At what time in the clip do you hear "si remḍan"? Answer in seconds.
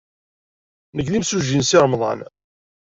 1.69-2.19